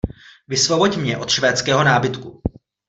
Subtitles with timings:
[0.47, 2.41] Vysvoboď mě od švédskýho nábytku!